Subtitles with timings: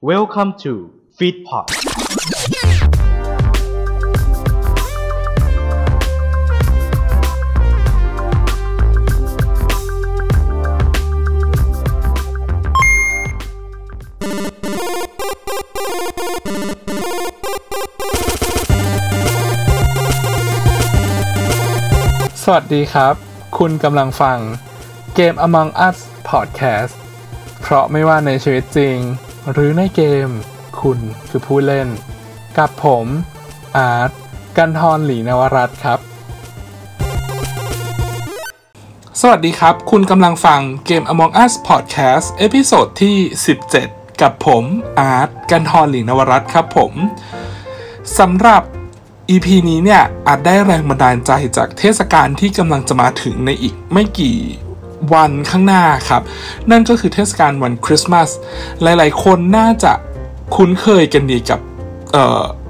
[0.00, 1.70] Welcome to Feedpot ส
[22.52, 23.14] วัสดีครับ
[23.58, 24.38] คุณกำลังฟัง
[25.14, 25.96] เกม Among Us
[26.30, 26.94] Podcast
[27.60, 28.98] เพราะไม่ว่าในชีวิตจริง
[29.52, 30.28] หรือในเกม
[30.80, 31.88] คุณคือผู้เล่น
[32.58, 33.06] กับผม
[33.76, 34.10] อาร์ต
[34.56, 36.00] กันทรหลีนวรัตครับ
[39.20, 43.16] สวัสดีครับ คุณกำลังฟังเกม Among Us Podcast episode ที่
[43.68, 44.64] 17 กับผม
[44.98, 46.92] อาร์ตกันทรหลีนวรัตครับผม
[48.18, 48.62] สำหรับ
[49.30, 54.38] EP นี้เนี่ยอาร์ตได้แรงบันดาลใจจากเทศกาลที่กำลังจะมาถึงในอีกไม่กี่
[55.14, 56.22] วันข้างหน้าครับ
[56.70, 58.28] นั่นก็คือเทศกาลวันคริสต์มาส
[58.82, 59.92] หลายๆ คนน่าจะ
[60.56, 61.60] คุ้นเคยกันดีกับ
[62.12, 62.14] เ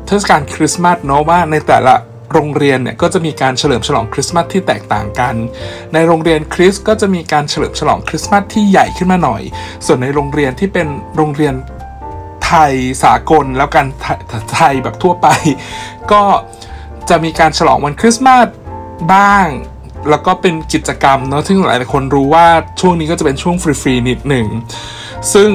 [0.07, 1.95] เทศกาลคริสต์มาสเนาะว่าในแต่ละ
[2.33, 5.35] โรงเรียนเนี่ยก็จะมีการเฉลิมฉลองคริสต์มาสที่แตกต่างกัน
[5.93, 9.43] ในโรงเรียนคริสก็จะมีการเฉลิมฉลองคริสต์มาสที่ใหญ่ขึ้นมาหน่อย
[9.87, 11.55] ส่วนในโรงเรียนที่เป็นโรงเรียน
[12.47, 12.73] ไทย
[13.05, 14.07] สากลแล้วกันไท
[14.55, 15.29] ไทยแบบทั่วไป
[16.13, 16.23] ก็
[17.11, 18.47] จะมีการฉลองวันคริสต์มาส
[19.15, 19.47] บ้าง
[20.11, 22.47] แล้วก็เป็นกิจกรรมเนาะซึ่งหลายๆคนรู้ว่า
[22.81, 24.47] ช่วงนี้ก็จะเป็นช่วงฟรีๆนิดหนึ่ง
[25.35, 25.51] ซึ่ง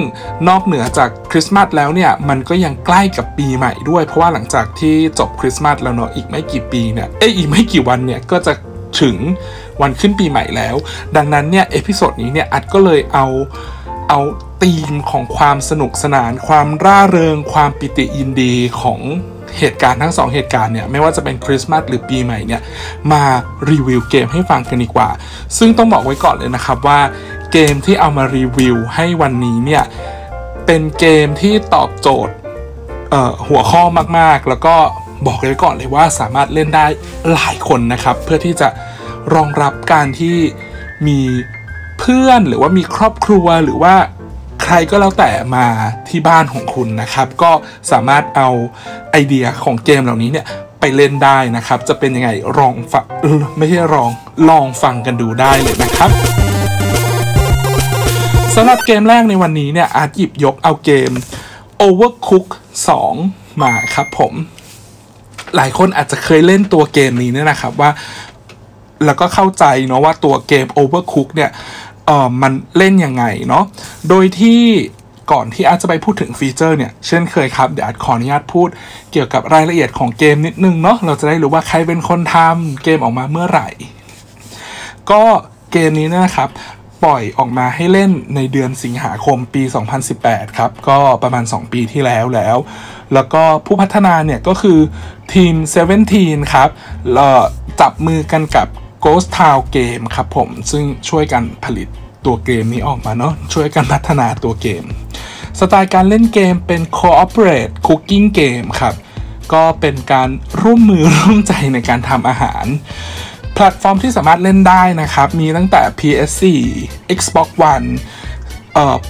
[0.47, 8.53] นอกเหนือจากคริสต์มาสแล้วเนี่ย มันก็ยังใกล้กับปีใหม่ด้วย เพราะว่าหลังจากที่จบคริสต์มาสแล้วเนาะอีกไม่กี่ปีเนี่ยเอ้ยอีกไม่กี่วันเนี่ยก็จะ
[9.01, 9.15] ถึง
[9.81, 10.75] วันขึ้นปีใหม่แล้ว
[11.15, 13.25] ดังนั้นเนี่ย episode นี้เนี่ยอาร์ตก็เลยเอา
[14.09, 14.19] เอา
[14.63, 18.99] ธีมของความสนุกสนาน ความร่าเริง ความปิติยินดีของ
[19.59, 22.61] เหตุการณ์ทั้งสองเหตุการณ์เนี่ยไม่ว่าจะเป็นคริสต์มาสหรือปีใหม่เนี่ย
[23.11, 23.23] มา
[23.69, 25.09] รีวิวเกมให้ฟังกันดีกว่า
[25.57, 26.99] ซึ่งต้องบอกไว้ก่อนเลยนะครับว่า
[27.51, 29.83] เกมที่เอามารีวิวให้วันนี้เนี่ย
[30.65, 32.33] เป็นเกมที่ตอบโจทย์
[33.47, 33.83] หัวข้อ
[34.17, 34.75] มากๆ แล้วก็
[35.27, 36.85] บอกเลยก่อนเลยว่าสามารถเล่นได้
[37.33, 38.67] หลายคนนะครับ เพื่อที่จะ
[39.33, 40.37] รองรับการที่
[41.07, 41.19] มี
[41.99, 43.95] เพื่อนหรือว่ามีครอบครัวหรือว่า
[44.63, 45.65] ใครก็แล้วแต่มา
[46.09, 47.51] ที่บ้านของคุณนะครับ ก็
[47.91, 48.49] สามารถเอา
[49.11, 50.45] ไอเดียของเกมเหล่านี้เนี่ย
[50.79, 53.05] ไปเล่นได้นะครับ จะเป็นยังไงลองฟัง
[53.57, 54.09] ไม่ใช่ลอง
[54.49, 56.09] ลองฟังกันดูได้เลยนะครับ
[58.55, 61.11] สำหรับเกมแรกในวันนี้เนี่ยอาจหยิบยกเอาเกม
[61.81, 62.47] Overcook
[63.03, 64.33] 2 มาครับผม
[65.55, 67.89] หลายคนอาจจะเคยเล่นตัวเกมนี้เนี่ยนะครับว่า
[69.05, 71.49] แล้วก็เข้าใจเนาะว่าตัวเกม Overcook เนี่ย
[72.05, 73.63] เออมันเล่นยังไงเนาะ
[74.09, 74.61] โดยที่
[75.31, 78.69] ก่อนที่อาจจะไปพูดถึงฟีเจอร์เนี่ย เช่นเคยครับ เดี๋ยวอาจขออนุญาตพูด
[79.11, 83.69] เกี่ยวกับรายละเอียดของเกมนิดนึงเนาะ เราจะได้รู้ว่าใครเป็นคนทำเกมออกมาเมื่อไหร่
[85.11, 85.23] ก็
[85.71, 86.49] เกมนี้นะครับ
[87.03, 89.63] ปล่อยออกมาให้เล่นในเดือนสิงหาคมปี
[90.09, 92.57] 2018 ครับ ก็ประมาณ 2 ปีที่แล้วแล้ว
[93.13, 94.79] แล้วก็ผู้พัฒนาเนี่ยก็คือ
[95.33, 95.53] ทีม
[96.03, 96.69] 17 ครับ
[97.15, 97.43] เอ่อ
[97.81, 98.67] จับมือกันกับ
[99.03, 101.87] Ghost Town Game ครับผม ซึ่งช่วยกันผลิต
[102.25, 104.83] ตัวเกมนี้ออกมาเนาะช่วยกันพัฒนาตัวเกม
[105.59, 108.95] สไตล์การเล่นเกมเป็น Cooperate Cooking Game ครับ
[109.53, 110.29] ก็เป็นการ
[110.61, 112.65] ร่วมมือร่วมใจในการทำอาหาร
[113.53, 116.43] แพลตฟอร์มที่สามารถเล่นได้นะครับ มีตั้งแต่ PS4
[117.17, 117.87] Xbox One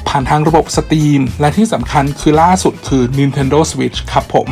[0.07, 4.47] ผ่านทางระบบ Steam และที่สำคัญคือล่าสุดคือ Nintendo Switch ครับผม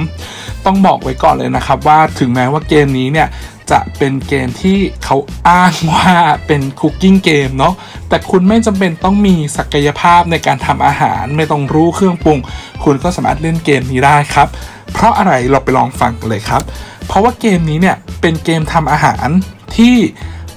[0.66, 3.28] ต้องบอกไว้ก่อนเลยนะครับว่าถึงแม้ว่าเกมนี้เนี่ย
[3.71, 5.17] จะเป็นเกมที่เขา
[5.47, 6.13] อ้างว่า
[6.47, 7.73] เป็นคุกกิ้งเกมเนาะ
[8.09, 12.39] แต่คุณไม่จำเป็นต้องมีศักยภาพในการทำอาหารไม่ต้องรู้เครื่องปรุง
[12.83, 14.47] คุณก็สามารถเล่นเกมนี้ได้ครับ
[14.93, 16.61] เพราะอะไรเราไปลองฟังกันเลยครับ
[17.07, 19.27] เพราะว่าเกมนี้เนี่ยเป็นเกมทำอาหาร
[19.75, 19.95] ที่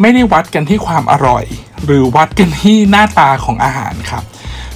[0.00, 1.44] ไม่ได้วัดกันที่ความอร่อย
[1.84, 4.24] หรือวัดกันที่หน้าตาของอาหารครับ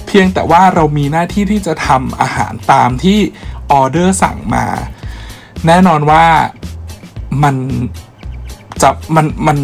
[0.07, 3.19] เพียงแต่ว่าเรามีหน้าที่ที่จะทำอาหารตามที่
[3.71, 4.65] ออเดอร์สั่งมา
[5.65, 6.25] แน่นอนว่า
[7.43, 7.55] มัน
[8.81, 9.57] จะมันมัน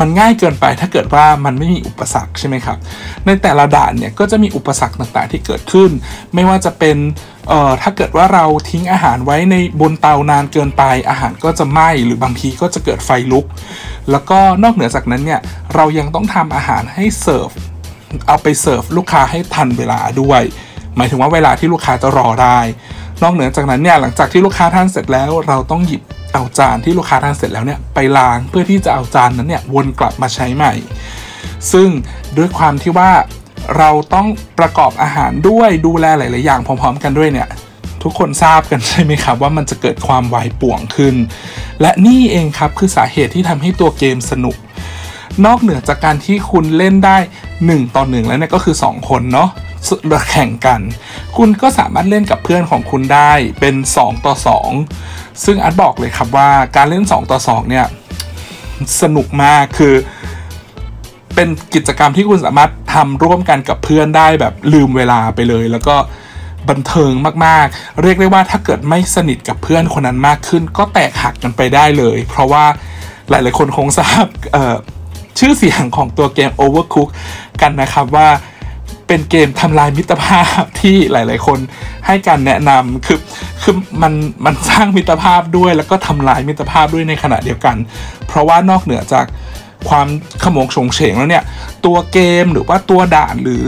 [0.00, 2.78] มันง่ายเกินไปถ้าเกิดว่ามันไม่มีอุปสรรคใช่ไหมครับ
[3.26, 5.90] ในแต่ละด่านเนี่ยก็จะมีอุปสรรคต่างๆที่เกิดขึ้น
[6.34, 6.96] ไม่ว่าจะเป็น
[7.48, 13.46] เอ่อถ้าเกิดว่าเราทิ้งอาหารไว้ในบนเตานานเกินไป อาหารก็จะไหม้หรือบางทีก็จะเกิดไฟลุก
[14.10, 15.40] แล้วก็นอกเหนือจากนั้นเนี่ย
[15.74, 17.50] เรายังต้องทำอาหารให้เสิร์ฟ
[18.26, 20.42] เอาไปเสิร์ฟลูกค้าให้ทันเวลาด้วย
[20.96, 22.58] หมายถึงว่าเวลาที่ลูกค้าจะรอได้
[23.22, 30.72] นอกเหนือจากนั้นเนี่ยหลังจากที่ลูกค้าทานเสร็จแล้วเราต้องหยิบ เอาจานที่ลูกค้าทานเสร็จแล้วเนี่ยไปล้างเพื่อที่จะเอาจานนั้นเนี่ยวนกลับมาใช้ใหม่
[31.72, 31.88] ซึ่ง
[32.36, 33.10] ด้วยความที่ว่า
[33.78, 34.26] เราต้อง
[34.58, 37.48] ประกอบอาหารด้วยดูแลหลาย ๆ อย่างพร้อม ๆ กันด้วยเนี่ย
[38.02, 41.14] ทุกคนทราบกันใช่ไหมครับว่ามันจะเกิดความวายป่วงขึ้น
[41.80, 44.56] และนี่เองครับคือสาเหตุที่ทำให้ตัวเกมสนุก
[45.46, 47.16] นอกเหนือจากการที่คุณเล่นได้
[47.56, 49.50] 1 ต่อ 1 แล้วเนี่ยก็คือ 2 คนเนาะ
[50.30, 50.80] แข่งกัน
[51.36, 54.34] คุณก็สามารถเล่นกับเพื่อนของคุณได้เป็น 2 ต่อ
[54.90, 57.86] 2 ซึ่งอาร์ตบอกเลยครับว่าการเล่น 2 ต่อ 2 เนี่ย
[59.02, 59.94] สนุกมากคือ
[61.34, 65.96] เป็นกิจกรรมที่คุณสามารถทำร่วมกันกับเพื่อนได้แบบลืมเวลาไปเลย แล้วก็
[66.68, 67.12] บันเทิง
[67.46, 72.64] มากๆ เรียกได้ว่าถ้าเกิดไม่สนิทกับเพื่อนคนนั้นมากขึ้น ก็แตกหักกันไปได้เลย เพราะว่า
[73.30, 74.24] หลาย ๆ คนคงทราบ
[75.38, 77.08] ชื่อเสียงของตัวเกม Overcook
[77.60, 78.28] กันนะครับว่า
[79.06, 81.58] เป็นเกมทำลายมิตรภาพที่หลาย ๆ คน
[82.06, 83.18] ให้การแนะนำคือ
[83.62, 84.12] คือมัน
[84.44, 87.76] มันสร้างมิตรภาพด้วย แล้วก็ทำลายมิตรภาพด้วยในขณะเดียวกัน
[88.26, 89.26] เพราะว่านอกเหนือจาก
[89.88, 90.06] ความ
[90.42, 91.44] ขโมงชงเฉงแล้วเนี่ย
[91.84, 93.64] ตัวเกมหรือว่าตัวด่านหรือ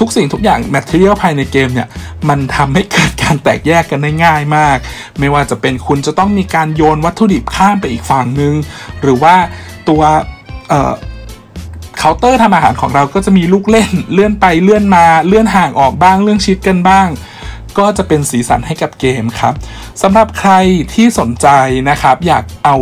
[0.00, 1.88] ทุกสิ่งทุกอย่างแมทเทียลภายในเกมเนี่ย
[2.28, 4.76] มันทำให้เกิดการแตกแยกกันได้ง่ายมาก
[5.18, 8.54] ไม่ว่าจะเป็นคุณจะต้องมีการโยนวัตถุดิบข้ามไปอีกฝั่งนึง
[9.02, 9.34] หรือว่า
[9.88, 10.02] ตัว
[10.68, 17.08] เคาน์เตอร์ทำอาหารของเราก็จะมีลูกเล่นเลื่อนไปเลื่อนมาเลื่อนห่างออกบ้างเลื่อนชิดกันบ้าง
[17.78, 19.54] ก็จะเป็นสีสันให้กับเกมครับ
[20.02, 20.52] สำหรับใคร
[20.94, 21.48] ที่สนใจ
[21.90, 22.76] นะครับ อยากเอา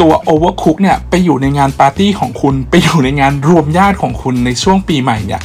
[0.00, 5.42] ตัว Overcook เนี่ยไปอยู่ในงานปาร์ตี้ของคุณ ไปอยู่ในงานรวมญาติของคุณในช่วงปีใหม่เนี่ย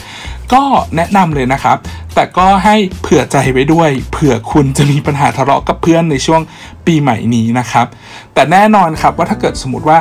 [0.53, 0.63] ก็
[0.95, 1.77] แนะนำเลยนะครับ
[2.15, 6.41] แต่ก็ให้เผื่อใจไว้ด้วย เผื่อคุณจะมีปัญหาทะเลาะกับเพื่อนในช่วง
[6.87, 7.85] ปีใหม่นี้นะครับ
[8.33, 9.97] แต่แน่นอนครับว่าถ้าเกิดสมมติว่า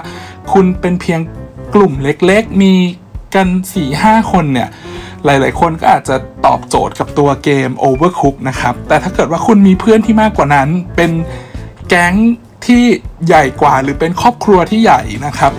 [0.53, 1.21] คุณเป็นเพียง
[1.75, 2.75] กลุ่มเล็กๆ มี
[3.35, 3.49] กัน
[3.91, 4.69] 4-5 คนเนี่ย
[5.25, 6.17] หลายๆ คนก็อาจจะ
[6.47, 11.11] ตอบโจทย์กับตัวเกม Overcook นะครับ แต่ถ้าเกิดว่าคุณมีเพื่อนที่มากกว่านั้น เป็น
[11.89, 12.15] แก๊ง
[12.67, 12.83] ที่
[13.27, 15.53] ใหญ่กว่าหรือเป็นครอบครัวที่ใหญ่นะครับ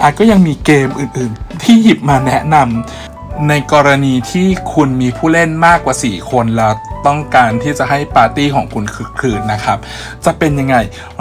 [0.00, 6.72] อาจก็ยังมีเกมอื่นๆ ที่หยิบมาแนะนำในกรณีที่คุณมีผู้เล่นมากกว่า 4 คนแล้ว
[7.06, 9.78] ต้องการที่จะให้ปาร์ตี้ของคุณคึกคืนนะครับ
[10.24, 10.76] จะเป็นยังไง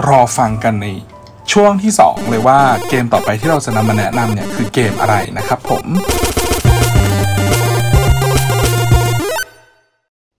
[0.07, 0.87] รอฟังกันใน
[1.53, 2.59] ช่วงที่ 2 เลยว่า
[2.89, 5.85] เกมต่อไปที่เราจะนำมาแนะนำเนี่ยคือเกมอะไรนะครับผม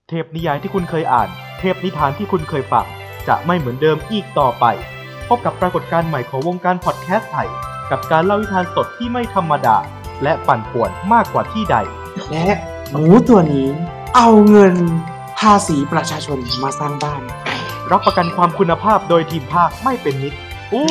[0.09, 1.29] เทพนิยายที่คุณเคยอ่าน
[1.59, 2.85] เทพนิทานที่คุณเคยฟัง
[3.27, 4.65] จะไม่เหมือนเดิมอีกต่อไป
[5.27, 7.49] พบกับปรากฏการณ์ใหม่ของวงการพอดแคสต์ไทย
[7.91, 9.77] กับการเล่านิทานสดที่ไม่ธรรมดา
[10.23, 11.77] และปั่นป่วนมากกว่าที่ใด
[12.31, 12.49] และ
[12.91, 13.67] หมูตัวนี้
[14.15, 14.75] เอาเงิน
[15.39, 17.21] ภาษีประชาชนมาสร้างบ้าน
[17.91, 20.37] รับประกันความคุณภาพโดยทีมภาคไม่เป็นมิตร
[20.73, 20.87] อู้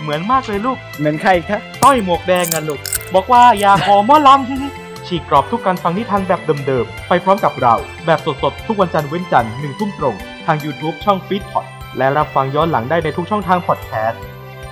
[0.00, 2.80] เหมือนมากเลยลูก เหมือนใครคะต้อยหมวกแดงกันลูก
[3.14, 7.74] บอกว่าอย่าขอหมอลำ ฉีกกรอบทุกการฟังนิทานแบบเดิมๆ ไปพร้อมกับเรา
[8.06, 10.16] แบบสดๆ ทุกวันจันทร์เว้นจันทร์หนึ่งทุ่มตรง
[10.46, 11.66] ทาง YouTube ช่อง f e e d p o d
[11.98, 14.20] และรับฟังย้อนหลังได้ในทุกช่องทางพอดแคสต์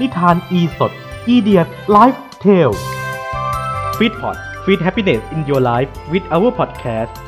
[0.00, 0.92] นิทานอีสด
[1.28, 1.62] อีเดีย
[1.96, 2.76] Life Tale
[3.98, 7.10] f e e d p o d Feed Happiness in Your Life with our podcast
[7.12, 7.27] มาต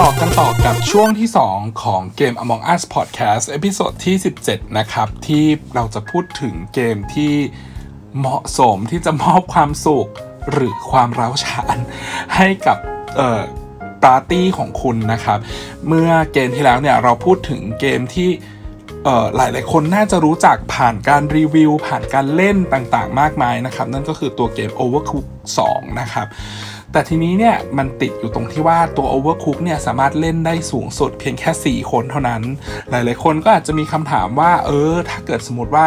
[0.00, 4.16] ่อกันต่อกับช่วงที่ 2 ของเกม Among Us Podcast เอพิโซดที่
[4.46, 7.34] 17 นะครับ ที่เราจะพูดถึงเกมที่
[8.18, 10.08] เหมาะสมที่จะมอบความสุข
[10.52, 11.76] หรือความร้าวฉาน
[12.36, 12.78] ให้กับ
[13.16, 13.42] เอ่อ
[14.04, 15.38] ปาร์ตี้ของคุณนะครับ
[15.88, 18.30] เมื่อเกมที่แล้วเนี่ยเราพูดถึงเกมที่
[19.36, 25.26] หลายหลายคนน่าจะรู้จักผ่านการรีวิว ผ่านการเล่นต่างๆ มากมายนะครับ นั่นก็คือตัวเกม Overcook
[25.62, 26.26] 2 นะครับ
[26.92, 32.42] แต่ทีนี้เนี่ยมันติดอยู่ตรงที่ว่าตัว Overcook เนี่ยสามารถเล่นได้สูงสุดเพียงแค่ 4 คนเท่านั้น
[32.90, 35.86] หลาย ๆ คนก็อาจจะมีคำถามว่า เออ ถ้าเกิดสมมติว่า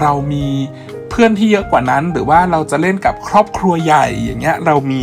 [0.00, 0.46] เรามี
[1.10, 5.02] เพื่อนที่เยอะกว่านั้น หรือว่าเราจะเล่นกับครอบครัวใหญ่อย่างเงี้ยเรามี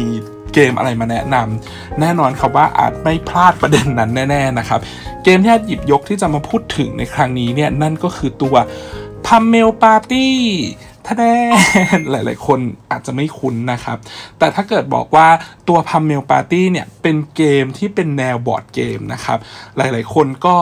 [0.54, 4.80] เกมอะไรมาแนะนำแน่นอนครับว่าอาร์ตไม่พลาดประเด็นนั้นแน่ ๆ นะครับ
[5.24, 8.56] เกมที่อาร์ตหยิบยกที่จะมาพูดถึงในครั้งนี้เนี่ยนั่นก็คือตัว
[9.26, 10.36] Pummel Party
[11.06, 11.36] ถ้าแน่
[12.12, 12.60] หลาย ๆ คน
[12.92, 13.98] อาจจะไม่คุ้นนะครับ
[14.40, 15.28] แต่ถ้าเกิดบอกว่า
[15.68, 19.40] ตัว Pummel Party เนี่ย เป็นเกมที่เป็นแนวบอร์ดเกมนะครับ
[19.78, 20.56] หลาย ๆ คนก็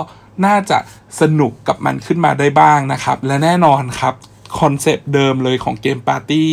[0.46, 0.78] น่าจะ
[1.22, 4.14] สนุกกับมันขึ้นมาได้บ้างนะครับ และแน่นอนครับ
[4.60, 6.52] คอนเซปต์เดิมเลยของเกมปาร์ตี้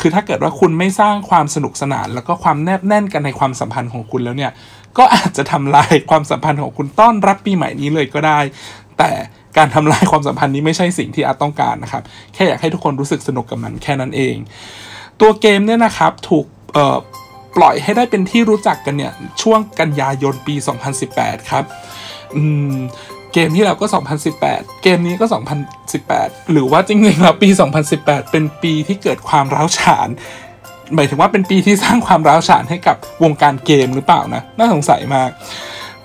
[0.00, 4.52] คือถ้าเกิดว่าคุณไม่สร้างความสนุกสนาน แล้วก็ความแนบแน่นกันในความสัมพันธ์ของคุณแล้วเนี่ย
[4.98, 8.38] ก็อาจจะทำลายความสัมพันธ์ของคุณต้อนรับปีใหม่นี้เลยก็ได้
[8.98, 9.10] แต่
[9.58, 12.02] การทำลายความสัมพันธ์นี้ไม่ใช่สิ่งที่อาต้องการนะครับ
[12.34, 14.36] แค่อยากให้ทุกคนรู้สึกสนุกกับมันแค่นั้นเอง
[15.20, 16.46] ตัวเกมเนี่ยนะครับถูก
[17.56, 19.12] ปล่อยให้ได้เป็นที่รู้จักกันเนี่ย
[19.42, 20.54] ช่วงกันยายนปี
[21.02, 21.64] 2018 ครับ
[23.32, 23.86] เกมที่แล้วก็
[24.34, 25.26] 2018 เกมนี้ก็
[25.88, 27.48] 2018 หรือว่าจริงๆแล้วปี
[27.90, 30.08] 2018 เป็นปีที่เกิดความร้าวฉาน
[30.94, 35.30] หมายถึงว่าเป็นปีที่สร้างความร้าวฉานให้กับวงการเกมหรือเปล่านะ น่าสงสัยมาก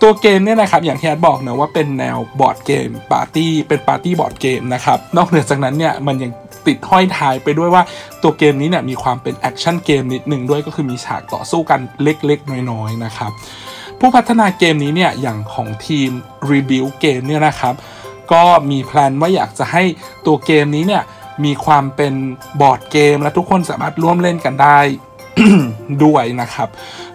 [0.02, 6.32] ตัวเกมเนี่ยนะครับอย่างที่อาร์ตบอกนะว่าเป็นแนวบอร์ดเกมปาร์ตี้เป็นปาร์ตี้บอร์ดเกมนะครับนอกเหนือจากนั้นเนี่ยมันยัง
[6.68, 7.84] ติดห้อยท้ายไปด้วยว่า
[8.24, 13.32] ตัวเกมนี้เนี่ยมีความเป็น action game นิดนึงด้วยก็คือมีฉากต่อสู้กันเล็กๆ น้อยๆนะครับ
[14.00, 16.10] ผู้พัฒนาเกมนี้เนี่ยอย่างของทีม
[16.50, 17.74] Rebuild เกมเนี่ยนะครับ
[18.32, 19.84] ก็มี plan ว่าอยากจะให้
[20.26, 21.04] ตัวเกมนี้เนี่ย
[21.46, 22.14] มีความเป็น
[22.62, 24.80] บอร์ดเกมและทุกคนสามารถร่วมเล่นกันได้
[26.04, 26.70] ด้วยนะครับ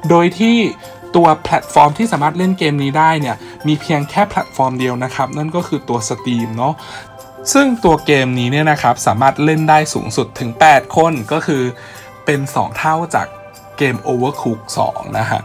[0.08, 0.56] โดยที่
[1.16, 3.36] ตัวแพลตฟอร์มที่สามารถเล่นเกมนี้ได้เนี่ย
[3.66, 6.74] มีเพียงแค่แพลตฟอร์มเดียวนะครับ นั่นก็คือตัว Steam เนาะ
[7.52, 11.62] ซึ่งตัวเกมนี้เนี่ยนะครับสามารถเล่นได้สูงสุดถึง 8 คนก็คือ
[12.24, 13.26] เป็น 2 เท่าจาก
[13.78, 15.42] เกม Overcook 2 นะฮะ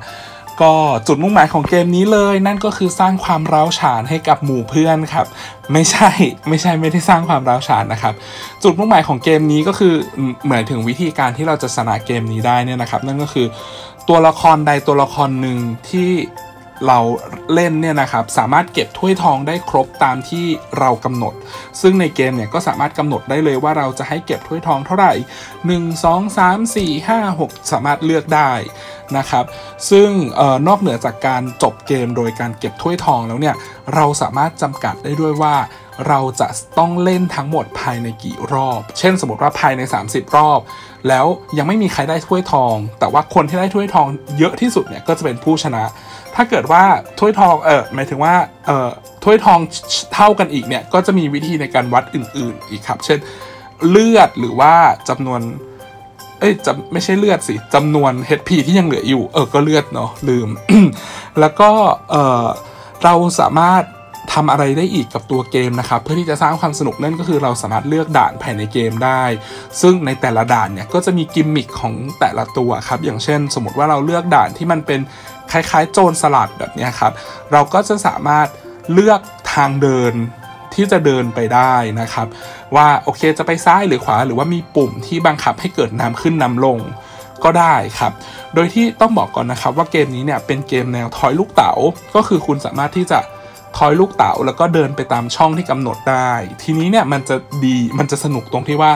[0.62, 0.74] ก็
[1.08, 5.26] จุดมุ่งหมายของเกมนี้เลย นั่นก็คือสร้างความร้าวฉานให้กับหมู่เพื่อนครับ
[5.74, 6.10] ไม่ใช่
[6.50, 8.14] ไม่ใช่ไม่ได้สร้างความร้าวฉานนะครับ
[8.64, 9.94] จุดมุ่งหมายของเกมนี้ก็คือ
[10.46, 13.48] เหมือนถึงวิธีการที่เราจะชนะเกมนี้ได้เนี่ยนะครับ นั่นก็คือ
[14.10, 15.58] ตัวละครใดตัวละครหนึ่ง
[15.90, 16.12] ที่
[16.88, 17.00] เรา
[17.54, 20.46] เล่นเนี่ยนะครับสามารถเก็บถ้วยทองได้ครบตามที่
[20.80, 21.34] เรากำหนด
[21.82, 25.14] ซึ่งในเกมเนี่ยก็สามารถกำหนดได้เลยว่าเราจะให้เก็บถ้วยทองเท่าไหร่
[25.68, 28.52] 1 2 3 4 5 6 สามารถเลือกได้
[29.18, 29.46] นะครับ
[29.90, 33.56] ซึ่งเออนอกเหนือจากการจบเกมโดยการเก็บถ้วยทองแล้วเนี่ย
[33.96, 35.56] เราสามารถจำกัดได้ด้วยว่า
[36.08, 40.60] เราจะต้องเล่นทั้งหมดภายในกี่รอบ เช่นสมมติว่าภายใน 30 รอบ
[41.08, 41.26] แล้ว
[41.58, 44.08] ยังไม่มีใครได้ถ้วยทอง แต่ว่าคนที่ได้ถ้วยทอง
[44.38, 45.84] เยอะที่สุดเนี่ยก็จะเป็นผู้ชนะ
[46.36, 46.84] ถ้าเกิดว่า
[47.20, 48.90] ถ้วยทองเออหมายถึงว่าเออ
[49.24, 49.60] ถ้วยทอง
[50.14, 53.20] เท่ากันอีกเนี่ยก็จะมีวิธีในการวัดอื่น ๆ อีกครับ เช่น
[53.90, 54.74] เลือดหรือว่า
[55.10, 55.42] จำนวน
[56.40, 60.48] เอ้ยจะไม่ใช่เลือดสิจำนวน HP ที่ยังเหลืออยู่ เออก็เลือดเนาะลืม
[61.40, 61.70] แล้วก็
[62.12, 62.46] เออ
[63.04, 63.84] เราสามารถ
[64.32, 69.24] ทำอะไรได้อีกกับตัวเกมนะครับเพื่อที่จะสร้างความสนุกนั่นก็คือเราสามารถเลือกด่านภายในเกมได้
[69.82, 75.00] ซึ่งในแต่ละด่านเนี่ยก็จะมีกิมมิคของแต่ละตัวครับอย่างเช่น สมมติว่าเราเลือกด่านที่มันเป็น
[75.52, 77.12] คล้ายๆ โจรสลัดแบบนี้ครับ
[77.52, 78.48] เราก็จะสามารถ
[78.94, 79.20] เลือก
[79.54, 80.14] ทางเดิน
[80.74, 82.28] ที่จะเดินไปได้นะครับ
[82.76, 86.80] ว่าโอเคจะไปซ้ายหรือขวาหรือว่ามีปุ่มที่บังคับให้เกิดน้ำขึ้นน้ำลง
[87.44, 88.12] ก็ได้ครับ
[88.54, 91.74] โดยที่ต้องบอกก่อนนะครับว่าเกมนี้เนี่ยเป็นเกมแนวทอยลูกเต๋า
[92.16, 93.20] ก็คือคุณสามารถที่จะ
[93.78, 96.32] ทอยลูกเต๋าแล้วก็เดินไปตามช่องที่กำหนดได้
[96.64, 98.92] ทีนี้เนี่ยมันจะดีมันจะสนุกตรงที่ว่า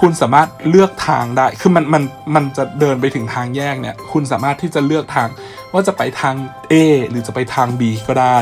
[0.00, 2.02] คุณสามารถเลือกทางได้ คือมันมัน
[2.34, 5.28] มันจะเดินไปถึงทางแยกเนี่ยคุณสามารถที่จะเลือกทาง
[5.72, 6.34] ว่าจะไปทาง
[6.72, 6.74] A
[7.08, 8.38] หรือจะไปทาง B ก็ได้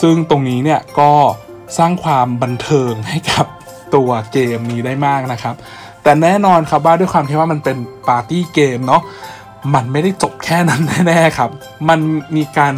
[0.00, 1.12] ซึ่งตรงนี้เนี่ยก็
[1.78, 3.46] สร้างความบันเทิงให้กับ
[3.94, 5.54] ตัวเกมนี้ได้มากนะครับ
[6.02, 7.76] แต่แน่นอนครับว่าด้วยความที่ว่ามันเป็น
[8.08, 9.02] ปาร์ตี้เกมเนาะ
[9.74, 11.50] มันไม่ได้จบแค่นั้นแน่ๆครับ
[11.88, 11.98] มัน
[12.36, 12.74] มีการ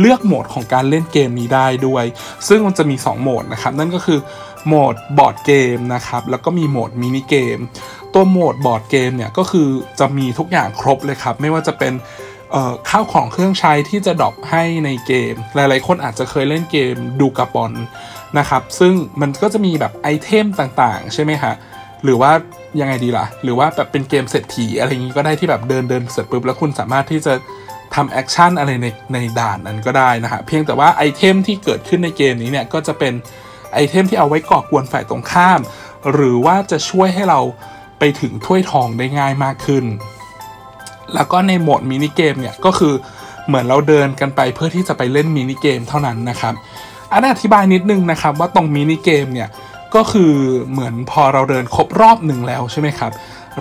[0.00, 2.04] เลือกโหมดของการเล่นเกมนี้ได้ด้วย
[2.48, 4.18] ซึ่งมันจะมี 2 โหมดนะครับ นั่นก็คือ
[4.66, 7.58] โหมดบอร์ดเกมนะครับ แล้วก็มีโหมดมินิเกม
[8.14, 9.68] ตัวโหมดบอร์ดเกมเนี่ยก็คือ
[10.00, 11.92] จะมีทุกอย่างครบเลยครับ ไม่ว่าจะเป็น
[12.90, 17.72] ข้าวของเครื่องใช้ที่จะ drop ให้ในเกม หลายๆ คนอาจจะเคยเล่นเกม Dokapon
[18.38, 21.54] นะครับ ซึ่งมันก็จะมีแบบไอเทมต่างๆ ใช่ไหมฮะ
[22.04, 22.32] หรือว่า
[22.80, 27.32] ยังไงดีล่ะ หรือว่าแบบเป็นเกมเศรษฐีอะไรอย่างนี้ก็ได้ที่แบบเดินเดินเสร็จปุ๊บแล้วคุณสามารถที่จะ
[27.94, 33.12] ทำ action อะไรในในด่านนั้นก็ได้นะฮะเพียงแต่ว่าไอเทมที่เกิดขึ้นในเกมนี้เนี่ยก็จะเป็น
[33.74, 35.60] ไอเทมที่เอาไว้ก่อกวนฝ่ายตรงข้าม
[36.12, 37.40] หรือว่าจะช่วยให้เรา
[37.98, 39.84] ไปถึงถ้วยทองได้ง่ายมากขึ้น
[41.14, 42.94] แล้วก็ในโหมดมินิเกมเนี่ยก็คือ
[43.46, 46.54] เหมือนเราเดินกันไปเพื่อที่จะไปเล่นมินิเกมเท่านั้นนะครับ
[47.12, 49.48] อันนอธิบายนิดนึงนะครับว่าตรงมินิเกมเนี่ย
[49.94, 50.32] ก็คือ
[50.70, 53.12] เหมือนพอเราเดินครบรอบหนึ่งแล้วใช่ไหมครับ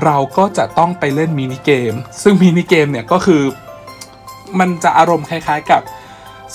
[0.04, 1.94] เราก็จะต้องไปเล่นมินิเกม
[2.24, 3.42] ซึ่งมินิเกมเนี่ยก็คือ
[4.60, 5.82] มันจะอารมณ์คล้ายๆกับ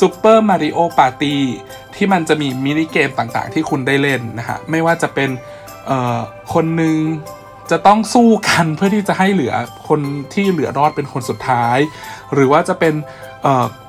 [0.01, 1.37] Super Mario Party
[1.97, 5.31] ที่มันจะมีมินิเกมต่างๆ ที่คุณได้เล่นนะฮะ ไม่ว่าจะเป็น
[6.55, 6.97] คนหนึ่ง
[7.71, 9.55] จะต้องสู้กันเพื่อที่จะให้เหลือ
[9.89, 10.01] คน
[10.35, 11.79] ที่เหลือรอดเป็นคนสุดท้าย
[12.35, 12.95] หรือว่าจะเป็น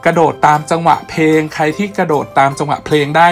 [0.05, 3.29] กระโดดตามจังหวะเพลง ใครที่กระโดดตามจังหวะเพลงได้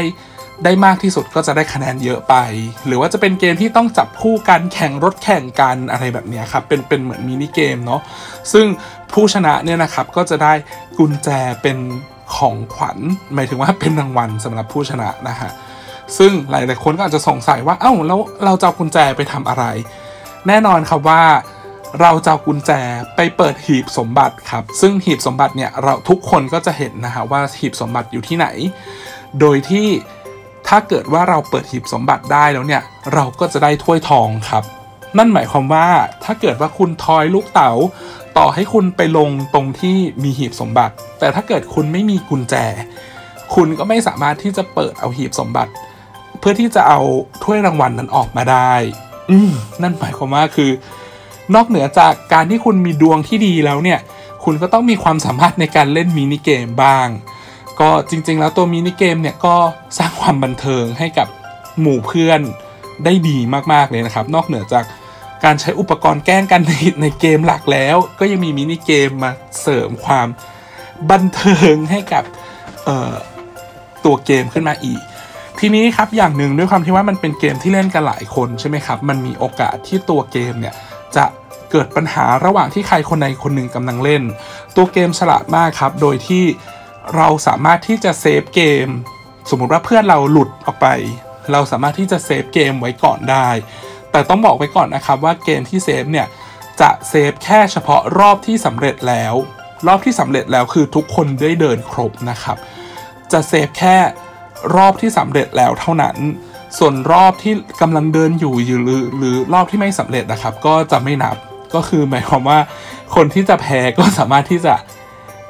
[0.66, 2.36] ได้มากที่สุดก็จะได้คะแนนเยอะไป
[2.86, 8.02] หรือว่าจะเป็นเกมที่ต้องจับคู่กันแข่งรถแข่งกันอะไรแบบนี้ครับ เป็นเป็นเหมือนมินิเกมเนาะ
[8.54, 8.66] ซึ่ง
[9.14, 10.54] ผู้ชนะเนี่ยนะครับก็จะได้
[10.98, 11.30] กุญแจ
[11.62, 11.78] เป็น
[12.36, 12.98] ของขวัญ
[13.34, 15.52] หมายถึงว่าเป็นรางวัลสำหรับผู้ชนะนะฮะ
[16.18, 19.64] ซึ่งหลายๆคนก็อาจจะสงสัยว่าเอ้าแล้วเราจะากุญแจไปทำอะไร
[20.48, 21.24] แน่นอนครับว่า
[22.02, 22.72] เราจะากุญแจ
[23.16, 28.48] ไปเปิดหีบสมบัติครับ ซึ่งหีบสมบัติเนี่ยเราทุกคนก็จะเห็นนะฮะว่าหีบสมบัติอยู่ที่ไหน
[29.40, 29.88] โดยที่
[30.68, 34.64] ถ้าเกิดว่าเราเปิดหีบสมบัติได้แล้วเนี่ยเราก็จะได้ถ้วยทองครับ
[35.18, 35.88] นั่นหมายความว่า
[36.24, 37.72] ถ้าเกิดว่าคุณทอยลูกเต๋า
[38.38, 42.56] ต่อให้คุณไปลงตรงที่มีหีบสมบัติ แต่ถ้าเกิดคุณไม่มีกุญแจ
[43.56, 45.72] คุณก็ไม่สามารถที่จะเปิดเอาหีบสมบัติ
[46.40, 47.00] เพื่อที่จะเอา
[47.44, 48.74] ถ้วยรางวัลนั้นออกมาได้
[49.32, 50.72] อืมนั่นหมายความว่าคือ
[51.56, 54.00] นอกเหนือจากการที่คุณมีดวงที่ดีแล้วเนี่ย
[54.44, 57.08] คุณก็ต้องมีความสามารถในการเล่นมินิเกมบ้าง
[57.80, 59.56] ก็จริง ๆ แล้วตัวมินิเกมเนี่ยก็
[59.98, 61.28] สร้างความบันเทิงให้กับ
[61.80, 62.42] หมู่เพื่อน
[63.06, 63.38] ได้ดี
[63.74, 64.84] มากๆเลยนะครับ นอกเหนือจาก
[65.46, 69.32] การใช้อุปกรณ์แกล้งกันในในเกมหลักแล้ว ก็ยังมีมินิเกมมา
[69.62, 70.28] เสริมความ
[71.12, 72.24] บันเทิงให้กับ
[74.06, 75.02] ตัวเกมขึ้นมาอีก
[75.60, 80.76] ทีนี้ครับอย่างหนึ่งด้วยความที่ว่ามันเป็นเกมที่เล่นกันหลายคนใช่ไหมครับ มันมีโอกาสที่ตัวเกมเนี่ย
[81.16, 81.26] จะ
[81.72, 84.24] เกิดปัญหาระหว่างที่ใครคนใดคนหนึ่งกำลังเล่น
[84.76, 86.44] ตัวเกมฉลาดมากครับ โดยที่
[87.16, 88.88] เราสามารถที่จะเซฟเกม
[89.50, 90.88] สมมุติว่าเพื่อนเราหลุดออกไป
[91.52, 93.48] เราสามารถที่จะเซฟเกมไว้ก่อนได้
[94.12, 96.28] แต่ต้องบอกไว้ก่อนนะครับว่าเกมที่เซฟเนี่ย
[96.82, 99.34] จะเซฟแค่เฉพาะรอบที่สำเร็จแล้ว
[99.88, 102.58] รอบที่สำเร็จแล้วคือทุกคนได้เดินครบนะครับ
[103.32, 103.98] จะเซฟแค่
[104.76, 106.18] รอบที่สำเร็จแล้วเท่านั้น
[106.78, 108.54] ส่วนรอบที่กำลังเดินอยู่
[108.84, 111.36] หรือหรือรอบที่ไม่สำเร็จนะครับ ก็จะไม่นับ
[111.76, 112.60] ก็คือหมายความว่า
[113.16, 114.74] คนที่จะแพ้ก็สามารถที่จะ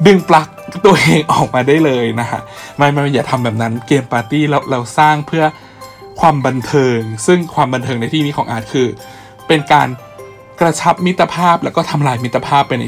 [0.07, 0.47] ดึงปลั๊ก
[0.85, 2.41] ตัวเองออกมาได้เลยนะฮะ
[2.77, 5.43] ไม่ไม่อย่าทำแบบนั้นเกมปาร์ตี้เราเราสร้างเพื่อ
[6.19, 8.87] ความบันเทิง ซึ่งความบันเทิงในที่นี้ของอาร์ตคือ
[9.47, 9.87] เป็นการ
[10.59, 12.83] กระชับมิตรภาพแล้วก็ทำลายมิตรภาพไปใน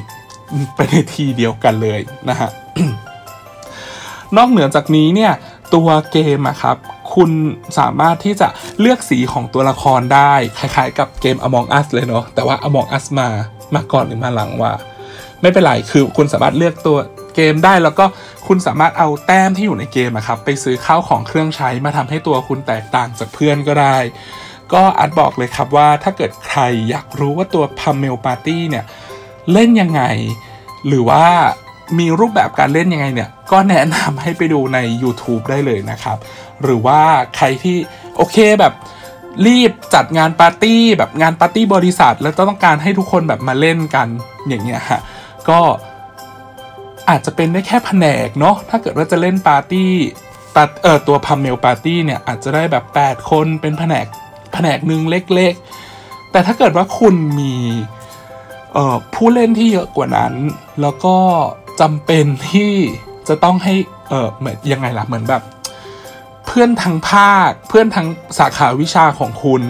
[0.75, 2.00] ไปในทีเดียวกันเลย
[2.30, 2.50] นะฮะ
[4.38, 5.32] นอกเหนือจากนี้เนี่ย
[5.74, 6.77] ตัวเกมอะครับ
[7.15, 7.32] คุณ
[7.80, 8.48] สามารถที่จะ
[8.80, 13.30] เลือกสีของตัวละครได้ คล้ายๆ กับเกม Among Us เลยเนาะแต่ว่า Among Us มา
[13.75, 14.74] มาก่อนหรือมาหลังว่า
[15.42, 16.98] ไม่เป็นไรคือคุณสามารถเลือกตัว
[17.36, 18.06] เกมได้แล้วก็
[18.48, 23.98] คุณสามารถเอาแต้มที่อยู่ในเกมอะครับไปซื้อข้าวของเครื่องใช้มาทำให้ตัวคุณแตกต่างจากเพื่อนก็ได้
[24.74, 26.60] ก็อัดบอกเลยครับว่าถ้าเกิดใคร
[26.90, 28.86] อยากรู้ว่าตัว p a m e l Party เนี่ย
[29.54, 30.02] เล่นยังไง
[30.88, 31.25] หรือว่า
[32.00, 36.18] มีรูปแบบการเล่นยังไงเนี่ย ก็แนะนำให้ไปดูใน YouTube ได้เลยนะครับ
[36.63, 37.02] หรือว่า
[37.36, 37.78] ใครที่
[38.16, 38.74] โอเคแบบ
[39.46, 44.08] รีบจัดงานปาร์ตี้ แบบงานปาร์ตี้บริษัท แล้วต้องการให้ทุกคนแบบมาเล่นกัน
[44.48, 45.02] อย่างเงี้ยฮะ
[45.50, 45.60] ก็
[47.10, 49.92] อาจจะเป็นได้แค่แผนกเนาะถ้าเกิดว่าจะเล่นปาร์ตี้
[50.56, 54.06] ปาเอ่อตัว Pummel Party เนี่ยอาจจะได้แบบ 8 คนเป็นแผนก
[54.54, 57.54] แผนกหนึ่งเล็กๆ แต่ถ้าเกิดว่าคุณมี
[58.74, 60.34] เอ่อผู้เล่นที่เยอะกว่านั้น
[60.82, 61.16] แล้วก็
[61.82, 62.72] จำเป็นที่
[63.28, 63.74] จะต้องให้
[64.10, 65.42] เออเหมือนยังไงล่ะเหมือนแบบ
[66.46, 68.08] เพื่อนทั้งภาคเพื่อนทั้ง
[68.38, 69.64] สาขาวิชาของคุณ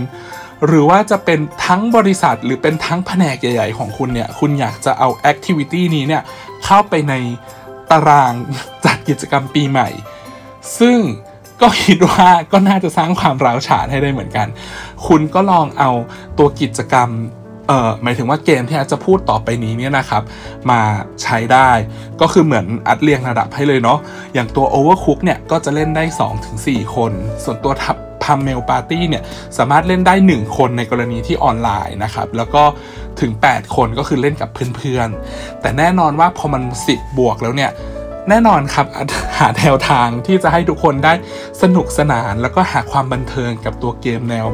[0.67, 6.23] หรือว่าจะเป็นทั้งบริษัทหรือเป็นทั้งแผนกใหญ่ ๆ ของคุณเนี่ยคุณอยากจะเอาแอคทิวิตี้นี้เนี่ย
[6.65, 7.13] เข้าไปใน
[7.91, 8.33] ตาราง
[8.85, 9.89] จัดกิจกรรมปีใหม่
[10.79, 10.97] ซึ่ง
[11.61, 14.47] ก็คิดว่าก็น่าจะสร้างความร้าวฉานให้ได้เหมือนกัน
[15.07, 15.91] คุณก็ลองเอา
[16.37, 17.09] ตัวกิจกรรม
[17.67, 20.23] เอ่อหมายถึงว่าเกมที่อาจจะพูดต่อไปนี้เนี่ยนะครับ
[20.71, 20.81] มา
[21.23, 21.69] ใช้ได้
[22.21, 23.99] ก็คือเหมือนอัดเรียงระดับให้เลยเนาะ
[24.33, 26.03] อย่างตัว Overcook เนี่ยก็จะเล่นได้
[26.49, 27.11] 2-4 คน
[27.43, 29.23] ส่วนตัวทับ พัมเมลปาร์ตี้เนี่ย
[29.57, 32.63] สามารถเล่นได้ 1 คนในกรณีที่ออนไลน์นะครับ แล้วก็
[33.21, 37.71] ถึง 8 คนก็คือเล่นกับเพื่อนๆ แต่แน่นอนว่าพอมัน 10 บวกแล้วเนี่ย
[38.29, 38.85] แน่นอนครับ
[39.39, 41.13] หาแนวทางที่จะให้ทุกคนได้
[41.61, 44.47] สนุกสนาน แล้วก็หาความบันเทิงกับตัวเกมแนว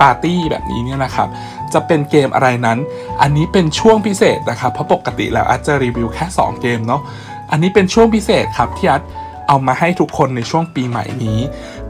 [0.00, 1.28] ปาร์ตี้แบบนี้เนี่ยนะครับ
[1.74, 2.78] จะเป็นเกมอะไรนั้น
[3.20, 7.02] อันนี้เป็นช่วงพิเศษนะครับ เพราะปกติแล้วอาจจะรีวิวแค่ 2 เกมเนาะ
[7.50, 9.02] อันนี้เป็นช่วงพิเศษครับที่อาจ
[9.48, 11.38] เอามาให้ทุกคนในช่วงปีใหม่นี้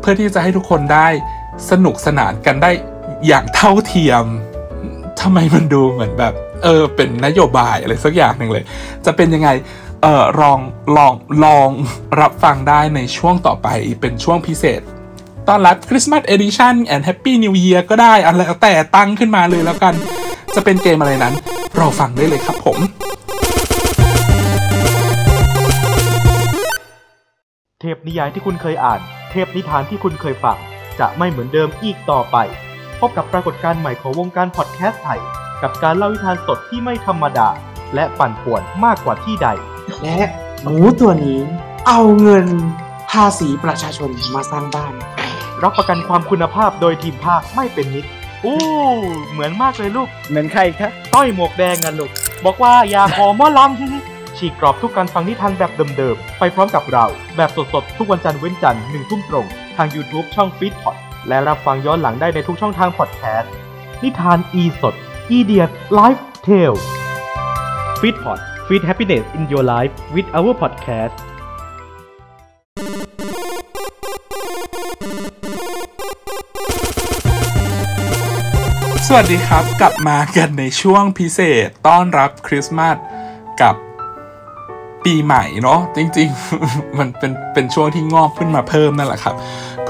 [0.00, 1.08] เพื่อที่จะให้ทุกคนได้
[1.70, 2.70] สนุกสนานกันได้
[3.26, 4.24] อย่างเท่าเทียม
[5.20, 8.64] ทำไมมันดูเหมือนแบบเออเป็นนโยบายอะไรสักอย่างหนึ่งเลย
[9.06, 9.48] จะเป็นยังไง
[10.02, 10.58] เออลอง
[10.96, 11.12] ลอง
[11.44, 11.68] ลอง
[12.20, 13.68] รับฟังได้ในช่วงต่อไป
[14.00, 14.80] เป็นช่วงพิเศษ
[15.48, 19.94] ต้อนรับคริสต์มาส edition and happy new year ก็ได้อะไรแต่ตั้งขึ้นมาเลยแล้วกัน
[20.54, 21.34] จะเป็นเกมอะไรนั้น
[21.76, 22.78] รอฟังได้เลยครับผม
[27.84, 30.58] เทพนิยายที่คุณเคยอ่าน เทพนิทานที่คุณเคยฟัง
[31.00, 32.36] จะไม่เหมือนเดิมอีกต่อไป
[33.00, 35.20] พบกับปรากฏการณ์ใหม่ของวงการพอดแคสต์ไทย
[35.62, 37.48] กับการเล่านิทานสดที่ไม่ธรรมดา
[37.94, 39.48] และปั่นป่วนมากกว่าที่ใด
[40.02, 40.20] และ
[40.62, 41.40] หมูตัวนี้
[41.88, 42.46] เอาเงิน
[43.10, 44.94] ภาษีประชาชนมาสร้างบ้าน
[45.62, 48.10] รับประกันความคุณภาพโดยทีมภาคไม่เป็นมิตร
[48.44, 48.58] อู้
[49.30, 52.10] เหมือนมากเลยลูก เหมือนใครคะต้อยหมวกแดงกันลูก
[52.44, 57.04] บอกว่าอย่าขอหมอลำ ฉีกกรอบทุกการฟังนิทานแบบเดิมๆ ไปพร้อมกับเรา
[57.36, 60.96] แบบสดๆ ทุกวันจันทร์เว้นจันทร์หนึ่งทุ่มตรง ทาง YouTube ช่องฟีดพอด
[61.28, 63.50] และรับฟังย้อนหลังได้ในทุกช่องทางพอดแคสต์
[64.02, 64.94] นิทานอีสด
[65.30, 66.72] Idiot Live Tale
[68.02, 71.14] Feed Pod Feed happiness in your life with our podcast
[79.06, 82.96] สวัสดีครับ กลับมากันในช่วงพิเศษต้อนรับคริสต์มาส
[83.60, 83.74] กับ
[85.04, 89.34] ปีใหม่เนาะจริงๆ มันเป็นเป็นช่วงที่งอกขึ้นมาเพิ่มนั่นแหละครับ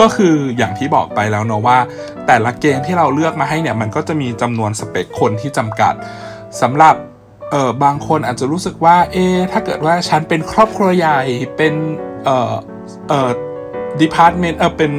[0.00, 1.78] ก็คืออย่างที่บอกไปแล้วเนาะว่า
[2.26, 5.94] แต่ละเกมที่เราเลือกมาให้เนี่ยมันก็จะมีจำนวนสเปคคนที่จำกัด
[6.60, 6.94] สำหรับ
[7.50, 11.20] เออบางคนอาจจะรู้สึกว่าเอ๊ะถ้าเกิดว่าฉันเป็นครอบครัวใหญ่
[11.56, 11.74] เป็น
[12.24, 12.54] เออ
[13.08, 13.30] เออ
[14.00, 14.92] department เออเป็น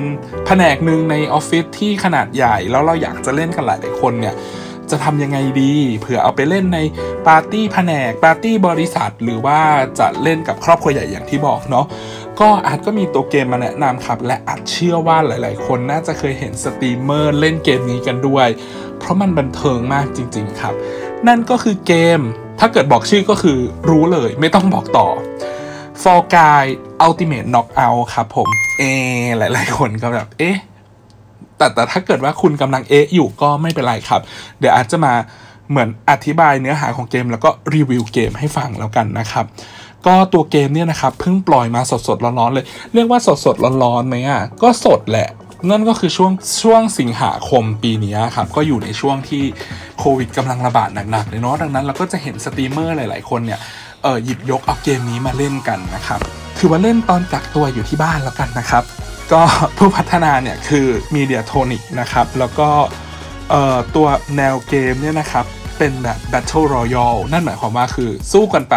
[0.45, 4.35] แผนกหนึ่งในออฟฟิศที่ขนาดใหญ่ แล้วเราอยากจะเล่นกันหลายๆคนเนี่ย
[4.91, 6.79] จะทำยังไงดีเผื่อเอาไปเล่นใน
[7.27, 9.59] ปาร์ตี้แผนกปาร์ตี้บริษัท หรือว่า
[9.99, 11.85] จะเล่นกับครอบครัวใหญ่อย่างที่บอกเนาะ
[12.39, 18.47] ก็อาร์ตก็มีตัวเกมมาแนะนำครับ และอาร์ตเชื่อว่าหลาย ๆ คนน่าจะเคยเห็นสตรีมเมอร์เล่นเกมนี้กันด้วย
[18.99, 20.73] เพราะมันบันเทิงมากจริง ๆ ครับ
[21.27, 22.19] นั่นก็คือเกม
[22.59, 25.07] ถ้าเกิดบอกชื่อก็คือรู้เลยไม่ต้องบอกต่อ
[26.01, 26.65] Fall Guys
[27.05, 28.47] Ultimate Knockout ครับผม
[28.79, 28.83] เอ
[29.37, 30.57] หลาย ๆ คนก็แบบเอ๊ะ
[31.57, 34.21] แต่แต่ถ้าเกิดว่าคุณกำลังเอ๊ะอยู่ก็ไม่เป็นไรครับ
[34.59, 35.13] เดี๋ยวอาร์ตจะมา
[35.69, 39.45] เหมือนอธิบายเนื้อหาของเกม แล้วก็รีวิวเกมให้ฟังแล้วกันนะครับ
[40.05, 45.29] ก็ตัวเกมเนี่ยนะครับเพิ่งปล่อยมาสดสดๆร้อนๆเลย เรียกว่าสดสดๆร้อนๆไหมอะก็สดแหละ
[45.69, 46.31] นั่นก็คือช่วง
[46.63, 49.43] ช่วงสิงหาคมปีนี้ครับก็อยู่ในช่วงที่
[49.99, 53.59] โควิดกำลังระบาดหนักๆเลยเนาะดังนั้นเราก็จะเห็นสตรีมเมอร์หลายๆคนเนี่ย
[54.03, 56.19] เออหยิบยกเอาเกมนี้มาเล่นกันนะครับ
[56.59, 58.83] ถือว่าเล่นตอนกักตัวอยู่ที่บ้านแล้วกันนะครับ
[59.31, 59.41] ก็
[59.77, 62.69] ผู้พัฒนาเนี่ยคือ Mediatonic นะครับแล้วก็
[63.95, 64.07] ตัว
[64.37, 65.45] แนวเกมเนี่ยนะครับ
[65.77, 68.75] เป็นแบบ Battle Royale นั่นหมายความว่าคือสู้กันไป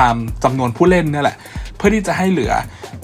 [0.00, 1.36] ตามจำนวนผู้เล่นนี่แหละ
[1.76, 2.52] เพื่อที่จะให้เหลือ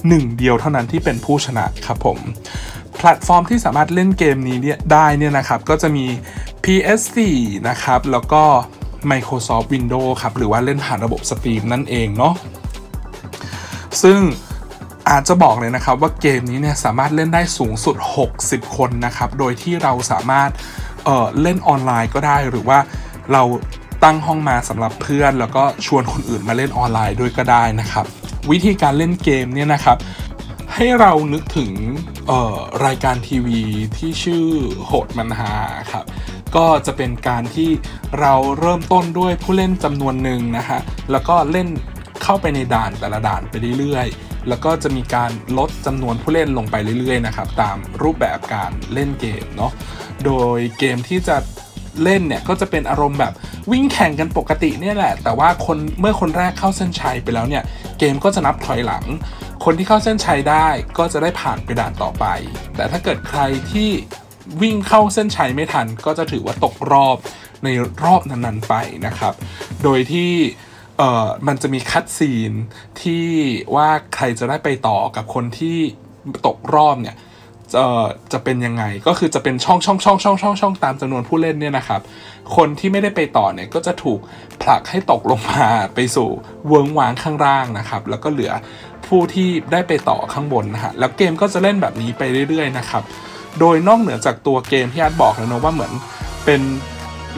[0.07, 2.17] หนึ่งเดียวเท่านั้นที่เป็นผู้ชนะครับผม
[2.97, 6.05] แพลตฟอร์มที่สามารถเล่นเกมนี้เนี่ยได้เนี่ยนะครับ ก็จะมี
[6.63, 7.17] PS4
[7.69, 8.43] นะครับ แล้วก็
[9.11, 12.33] Microsoft Windows ครับ หรือว่าเล่นผ่านระบบ Steam นั่นเองเนาะ
[14.03, 14.19] ซึ่ง
[15.09, 17.95] อาจจะบอกเลยนะครับว่าเกมนี้เนี่ยสามารถเล่นได้สูงสุด
[18.35, 20.49] 60 คนนะครับ โดยที่เราสามารถ
[21.03, 22.79] เเล่นออนไลน์ก็ได้หรือว่า
[23.33, 23.43] เรา
[24.03, 28.05] ตั้งห้องมาสำหรับเพื่อน แล้วก็ชวนคนอื่นมาเล่นออนไลน์ด้วยก็ได้นะครับ
[28.51, 29.97] วิธีการเล่นเกมเนี่ยนะครับ
[30.75, 31.71] ให้เรานึกถึง
[32.85, 33.61] รายการทีวี
[33.97, 34.45] ที่ชื่อ
[34.85, 35.53] โหดมันฮา
[35.91, 36.05] ครับ
[36.55, 37.69] ก็จะเป็นการที่
[38.19, 40.79] เราเริ่มต้นด้วยผู้เล่นจำนวนหนึ่งนะฮะ
[41.11, 41.67] แล้วก็เล่น
[42.23, 49.71] เข้าไปในด่านแต่ละด่านไปเรื่อยๆ แล้วก็จะมีการลดจำนวนผู้เล่นลงไปเรื่อยๆนะครับตามรูปแบบการเล่นเกมเนาะ
[50.25, 51.37] โดยเกมที่จะ
[52.03, 53.33] เล่นเนี่ยก็จะเป็นอารมณ์แบบ
[53.71, 57.63] วิ่งแข่งกันปกติเนี่ยแหละ แต่ว่าคนเมื่อคนแรกเข้าเส้นชัยไปแล้วเนี่ย
[57.99, 59.05] เกมก็จะนับถอยหลัง
[59.65, 62.25] คนที่เข้าเส้นชัยได้ก็จะได้ผ่านไปด่านต่อไป
[62.75, 63.89] แต่ถ้าเกิดใครที่
[64.61, 67.17] วิ่งเข้าเส้นชัยไม่ทัน ก็จะถือว่าตกรอบ
[67.63, 67.67] ใน
[68.03, 68.73] รอบนั้นๆไป
[69.05, 69.33] นะครับ
[69.83, 70.31] โดยที่
[70.97, 72.53] เอ่อมันจะมีคัดซีน
[73.01, 73.25] ที่
[73.75, 75.77] ว่าใครจะได้ไปต่อกับคนที่
[76.45, 77.15] ตกรอบเนี่ย
[77.75, 82.01] เอ่อจะเป็นยังไงก็คือจะเป็นช่องช่องช่องช่องช่องช่องตามจำนวนผู้เล่นเนี่ยนะครับ
[82.55, 84.19] คนที่ไม่ได้ไปต่อเนี่ยก็จะถูก
[84.61, 86.29] ผลักให้ตกลงมาไปสู่
[86.67, 88.51] เวิงวางข้างล่างนะครับ แล้วก็เหลือ
[89.07, 93.03] ผู้ที่ได้ไปต่อข้างบนนะฮะแล้วเกมก็จะเล่นแบบนี้ไปเรื่อยๆนะครับ
[93.59, 95.91] โดยนอกเหนือจากตัวเกมที่อาร์ตบอกแล้วนะว่าเหมือน
[96.45, 96.61] เป็น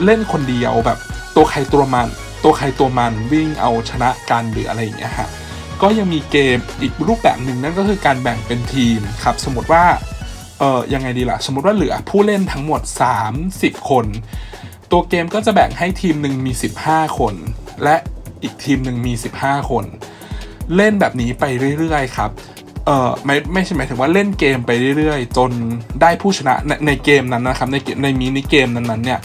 [0.04, 0.98] เล่นคนเดียวแบบ
[1.36, 2.08] ตัวใครตัวมัน
[2.48, 5.28] ตัวใครตัวมันวิ่งเอาชนะกันหรืออะไรอย่างเงี้ยฮะ
[5.82, 9.84] ก็ยังมีเกมอีกรูปแบบหนึ่งนั่นก็คือการแบ่งเป็นทีมครับสมมติว่า
[10.58, 12.80] เออยังไงดีล่ะ สมมติว่าเหลือผู้เล่นทั้งหมด
[13.36, 14.06] 30 คน
[14.90, 16.52] ตัวเกมก็จะแบ่งให้ทีมหนึ่งมี
[16.84, 17.34] 15 คน
[17.82, 17.96] และ
[18.42, 19.84] อีกทีมหนึ่งมี 15 คน
[20.76, 21.44] เล่นแบบนี้ไป
[21.78, 22.30] เรื่อยๆครับ
[22.86, 25.50] เออไม่ไม่ใช่หมายถึงว่าเล่นเกมไปเรื่อยๆ จน
[26.00, 29.20] ได้ผู้ชนะในในเกมนั้นนะครับในเกมในมินิเกมนั้นๆเนี่ย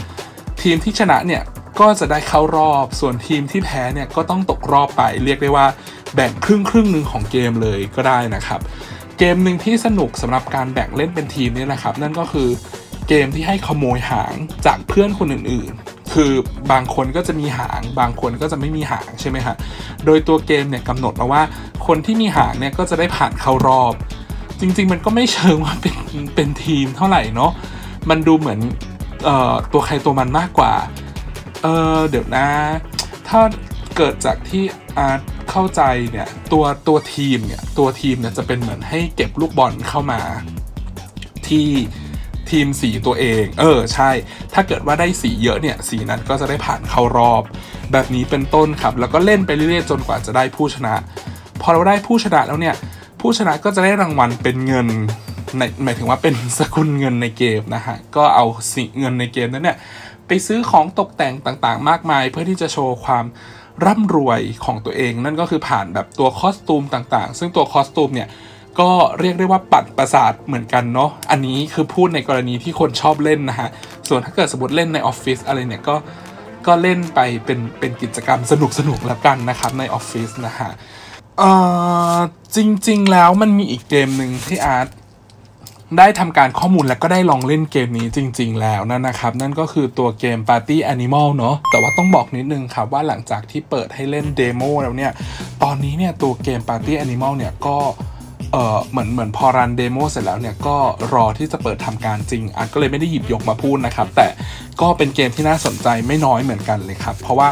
[0.62, 1.42] ทีมที่ชนะเนี่ย
[1.80, 5.66] ก็จะได้เข้ารอบ ส่วนทีมที่แพ้เนี่ยก็ต้องตกรอบไป เรียกได้ว่า
[6.16, 8.60] แบ่งครึ่งครึ่งหนึ่งของเกมเลยก็ได้นะครับ
[9.18, 12.50] เกมหนึ่งที่สนุกสำหรับการแบ่งเล่นเป็นทีมเนี่ยนะครับ นั่นก็คือ
[13.08, 14.34] เกมที่ให้ขโมยหาง
[14.66, 16.32] จากเพื่อนคนอื่นๆ คือ
[16.72, 19.56] บางคนก็จะมีหาง บางคนก็จะไม่มีหางใช่ไหมฮะ
[20.06, 21.42] โดยตัวเกมเนี่ยกำหนดมาว่า
[21.88, 23.94] คนที่มีหางเนี่ยก็จะได้ผ่านเข้ารอบ
[24.60, 25.98] จริงๆ มันก็ไม่เชิงว่าเป็น
[26.36, 27.52] เป็นทีมเท่าไหร่เนาะ
[28.10, 28.60] มันดูเหมือน
[29.26, 30.74] เอ่อตัวใครตัวมันมากกว่า
[31.64, 32.48] เออเดี๋ยวนะ
[33.30, 33.42] ถ้า
[33.98, 34.64] เกิดจากที่
[34.98, 35.20] อาร์ต
[35.52, 40.22] เข้าใจเนี่ยตัวตัวทีมเนี่ยตัวทีมเนี่ยจะเป็นเหมือนให้เก็บลูกบอลเข้ามา
[41.48, 41.68] ที่
[42.52, 44.10] ทีมสีตัวเอง เออใช่
[44.54, 47.44] ถ้าเกิดว่าได้สีเยอะเนี่ยสีนั้นก็จะได้ผ่านเข้ารอบ
[47.92, 50.94] แบบนี้เป็นต้นครับ แล้วก็เล่นไปเรื่อยๆจนกว่าจะได้ผู้ชนะ
[51.62, 52.76] พอเราได้ผู้ชนะแล้วเนี่ย
[53.22, 54.88] ผู้ชนะก็จะได้รางวัลเป็นเงิน
[55.58, 59.78] ในหมายถึงว่าเป็นสกุลเงินในเกมนะฮะก็เอาสิเงินในเกมนั้นเนี่ย
[60.34, 63.26] ไปซื้อของตกแต่งต่างๆ มากมาย เพื่อที่จะโชว์ความ
[63.86, 68.28] ร่ำรวยของตัวเอง นั่นก็คือผ่านแบบตัวคอสตูมต่างๆ ซึ่งตัวคอสตูมเนี่ย
[68.80, 68.90] ก็
[69.20, 73.70] เรียกได้ว่าปัดประสาทเหมือนกันเนาะ อันนี้คือพูดในกรณีที่คนชอบเล่นนะฮะ
[74.08, 75.96] ส่วนถ้าเกิดสมมติเล่นในออฟฟิศอะไรเนี่ยก็
[76.68, 80.72] ก็เล่นไปเป็นเป็นกิจกรรมสนุกสนุกแล้วกันนะครับในออฟฟิศนะฮะ
[81.40, 81.52] เอ่
[82.16, 82.18] อ
[82.56, 84.88] จริงๆแล้วมันมีอีกเกมหนึ่งที่อาร์ต
[85.98, 95.12] ได้ทำการข้อมูลแล้วก็ได้ลองเล่นเกมนี้จริง ๆ แล้วนั่นนะครับ นั่นก็คือตัวเกม Party Animal เนาะแต่ว่าต้องบอกนิดนึงครับว่าหลังจากที่เปิดให้เล่น demo แล้วเนี่ย
[95.64, 97.78] ตอนนี้เนี่ยตัวเกม Party Animal เนี่ยก็
[98.52, 100.78] เออเหมือนเหมือนพอ run demo เสร็จแล้วเนี่ยก็
[101.14, 104.28] รอที่จะเปิดทำการจริงอาร์ตก็เลยไม่ได้หยิบยกมาพูดนะครับ แต่
[104.82, 107.50] ก็เป็นเกมที่น่าสนใจไม่น้อยเหมือนกันเลยครับ เพราะว่า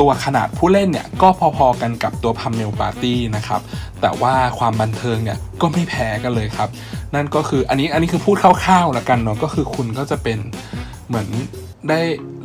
[0.00, 3.60] ตัวขนาดผู้เล่นเนี่ยก็พอๆกันกับตัวพัมเมลปาร์ตี้นะครับ
[4.00, 6.68] แต่ว่าความบันเทิงเนี่ยก็ไม่แพ้กันเลยครับ
[7.14, 10.38] นั่นก็คืออันนี้อันนี้คือพูดคร่าวๆแล้วกันเนาะก็คือคุณก็จะเป็น
[11.08, 11.28] เหมือน
[11.88, 12.00] ได้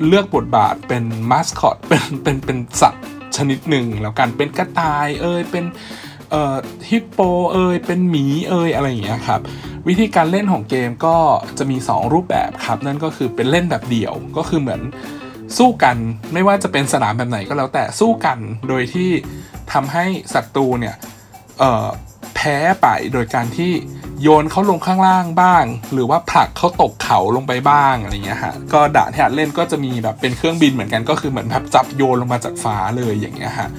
[0.07, 3.05] เลือกบทบาทเป็นมาสคอตเป็นเป็นเป็นสัตว์
[3.37, 5.65] ชนิดหนึ่งแล้วกันเป็นกระต่ายเอยเป็น
[6.31, 6.55] เอ่อ
[6.89, 7.19] ฮิปโป
[7.53, 9.41] เอยเป็นหมีเอยอะไรอย่างเงี้ยครับ
[9.87, 11.17] วิธีการเล่นของเกมก็
[11.57, 14.81] จะมี 2 รูปแบบครับ นั่นก็คือเป็นเล่นแบบเดี่ยวก็คือเหมือน
[15.57, 15.97] สู้กัน
[16.33, 18.37] ไม่ว่าจะเป็นสนามแบบไหนก็แล้วแต่สู้กัน
[18.69, 19.09] โดยที่
[19.73, 20.95] ทำให้ศัตรูเนี่ย
[22.35, 23.71] แพ้ไปโดยการที่
[24.21, 33.69] โยนเขาลงข้างล่างบ้าง หรือว่าผลักเขาตกเขาลงไปบ้างอะไรเงี้ยฮะก็ด่านที่อัดเล่นก็จะมีแบบเป็นเครื่องบินเหมือนกันก็คือเหมือนแบบจับโยนลงมาจากฟ้าเลยอย่างเงี้ยฮะ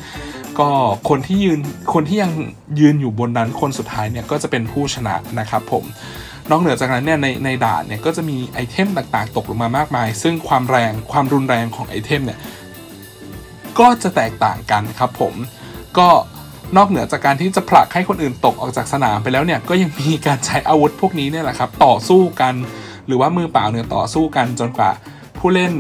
[0.59, 0.69] ก็
[1.09, 1.61] คนที่ยืน
[1.95, 2.33] คนที่ยัง
[2.81, 5.85] ยืนอยู่บนนั้นคนสุดท้ายเนี่ยก็จะเป็นผู้ชนะนะครับผม
[6.51, 12.39] นอกเหนือจากนั้นเนี่ยในในด่านเนี่ยก็จะมีไอเทมต่างๆ ตกลงมามากมาย ซึ่งความแรงความรุนแรงของไอเทมเนี่ย
[13.79, 15.35] ก็จะแตกต่างกันครับผม
[15.99, 16.09] ก็
[16.77, 22.55] นอกเหนือจากการที่จะผลักให้คนอื่นตกออกจากสนามไปแล้วเนี่ยก็ยังมีการใช้อาวุธพวกนี้เนี่ยแหละครับต่อสู้กัน
[23.07, 24.91] หรือว่ามือเปล่าเนี่ยต่อสู้กันจนกว่า
[25.39, 25.73] ผู้เล่น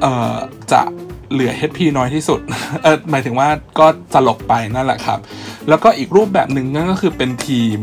[0.00, 0.36] เอ่อ
[0.72, 0.82] จะ
[1.32, 2.40] เหลือ HP น้อยที่สุด
[2.82, 5.18] เออหมายถึงว่าก็สลบไปนั่นแหละครับ
[5.68, 7.78] แล้วก็อีกรูปแบบหนึ่งนั่นก็คือเป็นทีม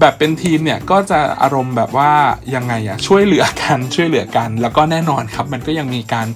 [0.00, 2.10] แบบเป็นทีมเนี่ยก็จะอารมณ์แบบว่า
[2.54, 6.26] ยังไงอะช่วยเหลือกันช่วยเหลือกัน แล้วก็แน่นอนครับ มันก็ยังมีการ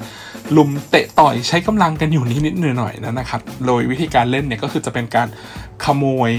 [0.56, 5.28] ลุมเตะต่อยใช้กำลังกันอยู่นิดๆหน่อยๆนะครับ โดยวิธีการเล่นเนี่ยก็คือจะเป็นการ
[5.84, 6.30] ขโมย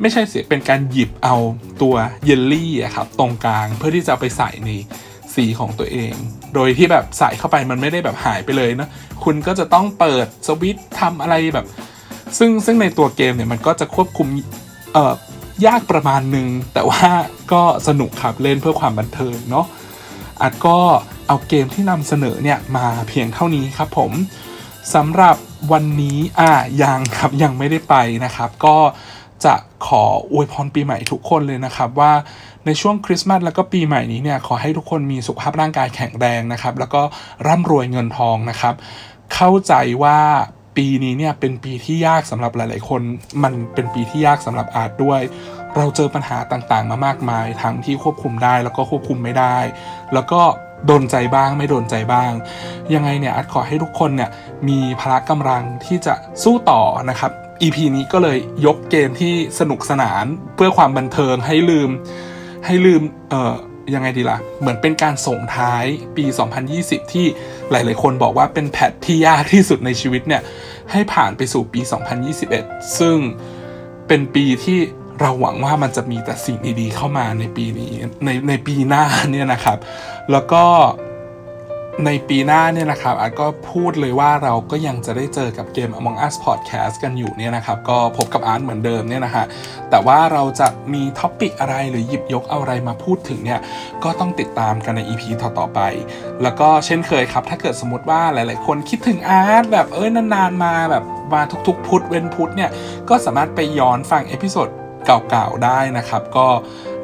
[0.00, 1.36] ไม่ใช่เสิเป็นการหยิบเอา
[1.82, 4.70] ตัวเยลลี่อะครับตรงกลางเพื่อที่จะไปใส่ใน
[5.34, 6.12] สีของตัวเอง
[6.54, 8.88] โดยที่แบบใส่เข้าไปมันไม่ได้แบบหายไปเลยนะ
[9.24, 11.66] คุณก็จะต้องเปิดสวิตช์ทำอะไรแบบ
[12.38, 14.28] ซึ่งซึ่งในตัวเกมเนี่ยมันก็จะควบคุม
[14.92, 15.14] เอ่อ
[15.66, 17.02] ยากประมาณหนึ่งแต่ว่า
[17.52, 19.66] ก็สนุกครับเล่นเพื่อความบันเทิงเนาะ
[20.40, 20.78] อาจก็
[21.26, 24.12] เอาเกมที่นำเสนอเนี่ยมาเพียงเท่านี้ครับผม
[24.94, 25.36] สำหรับ
[25.72, 27.94] วันนี้อะยังครับยังไม่ได้ไป
[28.24, 28.76] นะครับ ก็
[29.44, 29.54] จะ
[29.86, 32.12] ขออวยพรปีใหม่ทุกคนเลยนะครับ ว่า
[32.66, 37.02] ในช่วงคริสต์มาสแล้วก็ปีใหม่นี้เนี่ยขอให้ทุกคนมีสุขภาพร่างกายแข็งแรงนะครับ แล้วก็
[37.46, 38.74] ร่ำรวยเงินทองนะครับ
[39.34, 40.18] เข้าใจว่า
[40.78, 43.02] ปีนี้เนี่ยเป็นปีที่ยากสำหรับหลาย ๆ คน
[43.44, 45.20] มันเป็นปีที่ยากสำหรับอาร์ตด้วย
[45.76, 49.56] เราเจอปัญหาต่างๆ มามากมาย ทั้งที่ควบคุมได้แล้วก็ควบคุมไม่ได้
[50.14, 50.40] แล้วก็
[50.86, 52.30] โดนใจบ้างไม่โดนใจบ้าง
[52.94, 54.30] ยังไงเนี่ยอาร์ตขอให้ทุกคนเนี่ย
[54.68, 60.24] มีพละกำลังที่จะสู้ต่อนะครับ EP นี้ก็เลยยกเกมที่สนุกสนาน
[60.56, 61.90] เพื่อความบันเทิงให้ลืม
[62.66, 63.54] ให้ลืมเอ่อ
[63.94, 65.84] ยังไงดีล่ะ เหมือนเป็นการส่งท้าย
[66.16, 66.24] ปี
[66.68, 67.26] 2020 ที่
[67.70, 70.42] หลาย ๆ คนบอกว่าเป็นแพทที่ยากที่สุดในชีวิตเนี่ย
[70.92, 71.80] ให้ผ่านไปสู่ปี
[72.38, 73.16] 2021 ซึ่ง
[74.08, 74.78] เป็นปีที่
[75.20, 77.92] เราหวังว่ามันจะมีแต่สิ่งดี ๆ เข้ามาในปีนี้
[78.24, 79.78] ในในปีหน้าเนี่ยนะครับ
[80.32, 80.64] แล้วก็
[82.06, 89.44] ในปีหน้าเนี่ยนะครับอาร์ตก็พูดเลยว่าเราก็ยังจะได้เจอกับเกม Among Us Podcast กันอยู่เนี่ยนะครับก็พบกับอาร์ตเหมือนเดิมเนี่ยนะฮะ
[89.90, 93.60] แต่ว่าเราจะมี topic อะไรหรือหยิบยกเอาอะไรมาพูดถึงเนี่ย
[94.04, 95.80] ก็ต้องติดตามกันใน EP ต่อๆไป
[96.42, 102.70] แล้วก็เช่นเคยครับ ถ้าเกิดสมมติว่าหลายๆ คนคิดถึงอาร์ตแบบเอ้ยนานๆมาแบบมาทุกๆ พุธเว้นพุธเนี่ย
[103.08, 104.68] ก็สามารถไปย้อนฟัง episode
[105.30, 106.46] เก่าๆได้นะครับก็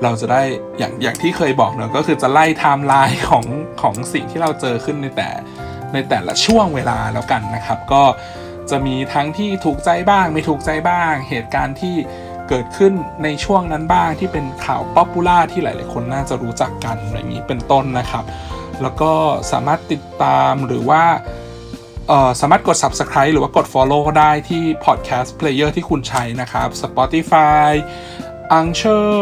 [0.03, 0.43] เราจะได้
[0.79, 3.45] อย่างอย่างที่เคยบอกเนอะก็คือจะไล่ไทม์ไลน์ของ
[3.83, 5.29] ของสิ่งที่เราเจอขึ้นในแต่
[5.93, 8.03] ในแต่ละช่วงเวลาแล้วกันนะครับ ก็
[8.71, 11.97] จะมีทั้งที่ถูกใจบ้าง ไม่ถูกใจบ้าง เหตุการณ์ที่
[12.49, 12.93] เกิดขึ้น
[13.25, 18.25] ในช่วงนั้นบ้างที่เป็นข่าว popular ที่หลาย ๆ คนน่าจะรู้จักกันอะไรอย่างนี้เป็นต้นนะครับ
[18.83, 19.13] แล้วก็
[19.53, 21.03] สามารถติดตามหรือว่า
[22.09, 27.71] เออสามารถกด subscribe หรือว่ากด follow ได้ที่ podcast player ที่คุณใช้นะครับ Spotify
[28.59, 29.15] Anchor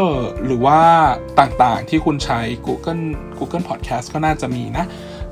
[0.44, 0.82] หรือว่า
[1.38, 3.04] ต่างๆที่คุณใช้ Google
[3.38, 4.86] Google Podcast ก็น่าจะมีนะ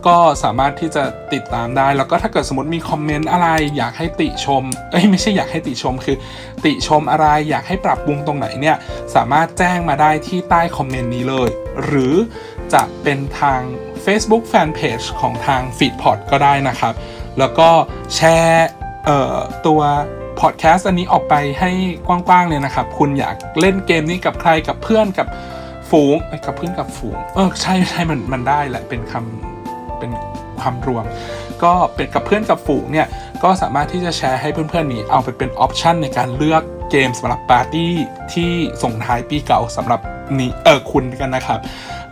[0.07, 6.17] ก็สามารถที่จะติดตามได้ แล้วก็ถ้าเกิดสมมติมีคอมเมนต์อะไร อยากให้ติชม เอ้ยไม่ใช่อยากให้ติชมคือ
[6.65, 8.77] ติชมอะไรอยากให้ปรับปรุงตรงไหนเนี่ย
[9.15, 11.51] สามารถแจ้งมาได้ที่ใต้คอมเมนต์นี้เลย
[11.85, 12.15] หรือ
[12.75, 13.61] จะเป็นทาง
[14.05, 16.95] Facebook Fanpage ของทาง Feedpot ก็ได้นะครับ
[17.39, 17.71] แล้วก็
[18.15, 18.69] แชร์
[19.67, 19.81] ตัว
[20.41, 21.71] พอดแคสต์อันนี้ออกไปให้
[22.07, 25.27] กว้างๆเลยนะครับ คุณอยากเล่นเกมนี้กับใครกับเพื่อนกับ
[25.91, 30.11] ฝูงกับเพื่อนกับฝูง เออใช่ใช่มันมันได้แหละเป็นคำเป็น
[30.61, 31.05] ความรวม
[31.63, 33.07] ก็เป็นกับเพื่อนกับฝูงเนี่ย
[33.43, 37.93] ก็สามารถที่จะแชร์ให้เพื่อนๆนี้เอาไปเป็นออปชันในการเลือกเกมสำหรับปาร์ตี้
[38.33, 38.51] ที่
[38.83, 40.01] ส่งท้ายปีเก่าสำหรับ
[40.39, 41.61] นี้เออคุณกันนะครับ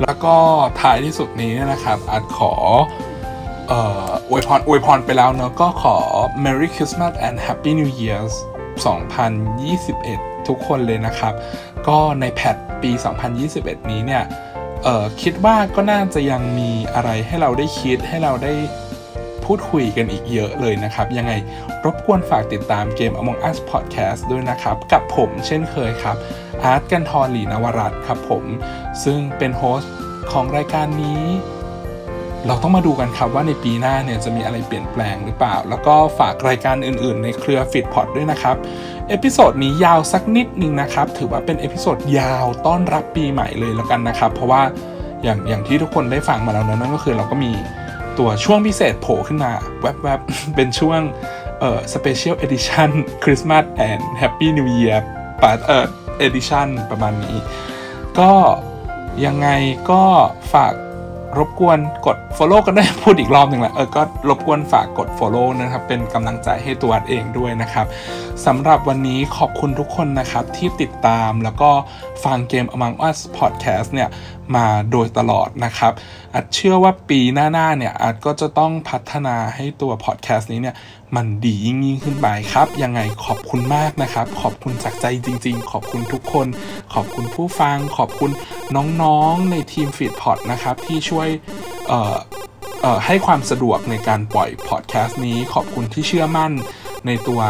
[0.02, 0.34] แล้วก็
[0.80, 2.52] ท้ายที่สุดนี้นยนะครับอาจขอ
[3.68, 5.96] เอ่อ อวยพรอวยพรไปแล้วเนอะก็ขอ
[6.44, 8.20] Merry Christmas and Happy New Year
[9.14, 11.34] 2021 ทุกคนเลยนะครับ
[11.88, 12.90] ก็ในแพทปี
[13.40, 14.24] 2021 นี้เนี่ย
[14.84, 18.54] เออคิดว่าก็น่าจะยังมีอะไรให้เราได้คิดให้เราได้
[19.44, 21.32] พูดคุยกันอีกเยอะเลยนะครับ ยังไง
[21.84, 26.16] รบกวนฝากติดตามเกม Among Us Podcast ด้วยนะครับ กับผมเช่นเคยครับ
[26.64, 28.44] อาร์ตกันทรหลีนวรัตครับผม
[29.04, 29.92] ซึ่งเป็นโฮสต์
[30.32, 31.22] ของรายการนี้
[32.46, 38.56] เราต้องมาดูกันครับว่าในปีหน้าเนี่ยจะมีอะไรเปลี่ยนแปลงหรือเปล่า แล้วก็ฝากรายการอื่นๆ ในเครือ f i t p o d ด้วยนะครับ
[39.08, 44.62] episode นี้ยาวสักนิดนึงนะครับ ถือว่าเป็น episode ยาวต้อนรับปีใหม่เลยแล้วกันนะครับ เพราะว่า
[45.24, 47.52] อย่างอย่างที่ทุกคนได้ฟังมาแล้วนะนั่นก็คือเราก็มี
[48.18, 51.00] ตัวช่วงพิเศษโผล่ขึ้นมาแวบๆ เป็นช่วง
[51.60, 52.90] เอ่อ special edition
[53.22, 54.98] Christmas and Happy New Year
[55.42, 55.86] ปะเอ่อ
[56.26, 57.36] edition ประมาณนี้
[58.18, 58.32] ก็
[59.26, 59.48] ยังไง
[59.90, 60.02] ก็
[60.52, 60.74] ฝาก
[61.36, 67.86] รบกวนกด follow กันด้วยพูดอีกรอบหนึ่งแหละเออก็รบกวนฝากกด follow นะครับ เป็นกำลังใจให้ตัวเองด้วยนะครับ
[68.46, 71.70] สำหรับวันนี้ขอบคุณทุกคนนะครับ ที่ติดตามแล้วก็
[72.24, 74.08] ฟังเกม Among Us Podcast เนี่ย
[74.56, 75.92] มาโดยตลอดนะครับ
[76.34, 80.76] อาจเชื่อว่าปีหน้าๆเนี่ยอาจก็จะต้องพัฒนาให้ตัวพอดแคสต์นี้เนี่ย
[81.16, 86.46] มันดียิ่งยิ่งขึ้นไปครับ ยังไงขอบคุณมากนะครับ ขอบคุณจากใจจริง ๆ ขอบคุณทุกคน
[86.94, 88.30] ขอบคุณผู้ฟัง ขอบคุณ
[89.02, 91.28] น้องๆในทีมฟีดพอดนะครับ ที่ช่วย
[93.06, 96.52] ให้ความสะดวกในการปล่อยพอดแคสต์นี้ ขอบคุณที่เชื่อมั่น
[97.06, 97.40] ในตัว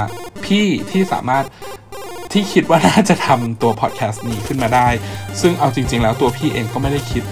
[0.45, 1.45] พี่ที่สามารถ
[2.33, 4.89] ที่คิดว่าน่าจะทำตัวพอดแคสต์นี้ขึ้นมาได้
[5.41, 7.23] ซึ่งเอาจริง ๆ แล้วตัวพี่เองก็ไม่ได้คิด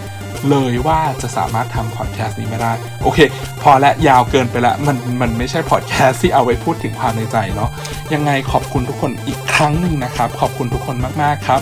[0.50, 2.72] เลยว่าจะสามารถทำพอดแคสต์นี้ไม่ได้
[3.02, 3.18] โอเค
[3.62, 7.70] พอและยาวเกินไปละมันมันไม่ใช่พอดแคสต์ที่เอาไว้พูดถึงความในใจเนาะ
[8.14, 11.60] ยังไงขอบคุณทุกคนอีกครั้งหนึ่งนะครับ ขอบคุณทุกคนมาก ๆ ครับ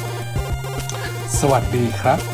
[1.41, 2.34] สวัสดีครับ